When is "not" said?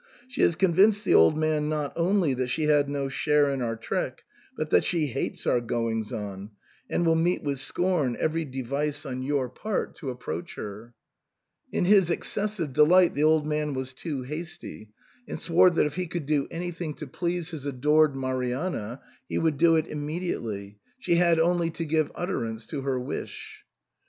1.69-1.93